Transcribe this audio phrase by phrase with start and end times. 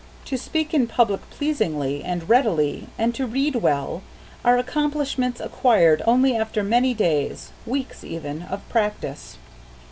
[0.25, 4.01] To speak in public pleasingly and readily and to read well
[4.43, 9.37] are accomplishments acquired only after many days, weeks even, of practise.